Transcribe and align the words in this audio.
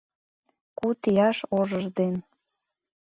Куд 0.77 0.99
ияш 1.09 1.37
ожыж 1.59 1.85
ден 1.97 2.15